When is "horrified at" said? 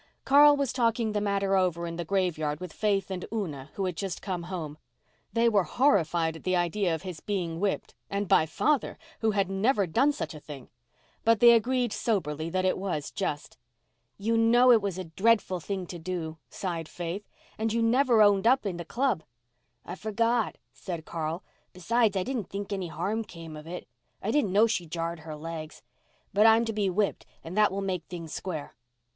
5.61-6.43